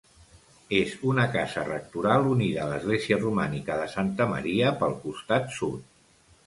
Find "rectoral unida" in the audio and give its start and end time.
1.67-2.63